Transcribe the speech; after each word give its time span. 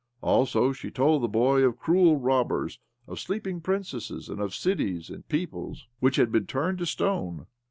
Also, 0.23 0.73
she 0.73 0.89
told 0.89 1.21
the 1.21 1.27
boy 1.27 1.61
of 1.61 1.77
cruel 1.77 2.17
robbers, 2.17 2.79
of 3.05 3.19
sleeping 3.19 3.61
princesses, 3.61 4.29
and 4.29 4.41
of 4.41 4.51
cities 4.55 5.11
and 5.11 5.29
peoples 5.29 5.85
which 5.99 6.15
had 6.15 6.31
been 6.31 6.47
turned 6.47 6.79
into 6.79 6.87
stone. 6.87 7.45